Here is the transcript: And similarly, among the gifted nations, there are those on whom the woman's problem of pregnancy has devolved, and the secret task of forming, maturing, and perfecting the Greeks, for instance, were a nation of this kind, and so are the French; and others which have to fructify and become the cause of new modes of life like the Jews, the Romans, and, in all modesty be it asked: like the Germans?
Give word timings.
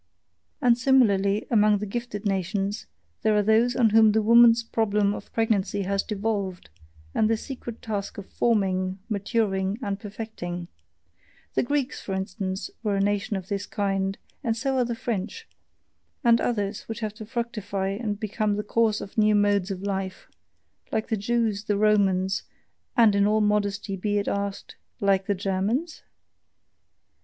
And 0.63 0.79
similarly, 0.79 1.45
among 1.51 1.77
the 1.77 1.85
gifted 1.85 2.25
nations, 2.25 2.87
there 3.21 3.35
are 3.37 3.43
those 3.43 3.75
on 3.75 3.91
whom 3.91 4.13
the 4.13 4.21
woman's 4.23 4.63
problem 4.63 5.13
of 5.13 5.31
pregnancy 5.31 5.83
has 5.83 6.01
devolved, 6.01 6.71
and 7.13 7.29
the 7.29 7.37
secret 7.37 7.83
task 7.83 8.17
of 8.17 8.25
forming, 8.27 8.97
maturing, 9.09 9.77
and 9.79 9.99
perfecting 9.99 10.69
the 11.53 11.61
Greeks, 11.61 12.01
for 12.01 12.15
instance, 12.15 12.71
were 12.81 12.95
a 12.95 12.99
nation 12.99 13.37
of 13.37 13.47
this 13.47 13.67
kind, 13.67 14.17
and 14.43 14.57
so 14.57 14.75
are 14.77 14.85
the 14.85 14.95
French; 14.95 15.47
and 16.23 16.41
others 16.41 16.81
which 16.89 17.01
have 17.01 17.13
to 17.13 17.25
fructify 17.27 17.89
and 17.89 18.19
become 18.19 18.55
the 18.55 18.63
cause 18.63 19.01
of 19.01 19.19
new 19.19 19.35
modes 19.35 19.69
of 19.69 19.83
life 19.83 20.27
like 20.91 21.09
the 21.09 21.15
Jews, 21.15 21.65
the 21.65 21.77
Romans, 21.77 22.41
and, 22.97 23.13
in 23.13 23.27
all 23.27 23.39
modesty 23.39 23.95
be 23.95 24.17
it 24.17 24.27
asked: 24.27 24.77
like 24.99 25.27
the 25.27 25.35
Germans? 25.35 26.01